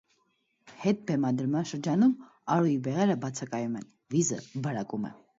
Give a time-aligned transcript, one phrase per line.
[0.83, 2.15] Հետբնադրման շրջանում
[2.55, 3.85] արուի բեղերը բացակայում են,
[4.15, 5.13] վիզը բարակում է։